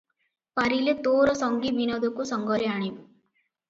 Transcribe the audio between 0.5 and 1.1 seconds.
ପାରିଲେ